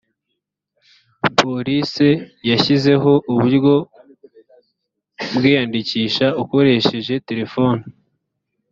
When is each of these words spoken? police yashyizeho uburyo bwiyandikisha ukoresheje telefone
police 1.39 2.07
yashyizeho 2.49 3.11
uburyo 3.31 3.73
bwiyandikisha 5.35 6.25
ukoresheje 6.43 7.13
telefone 7.27 7.81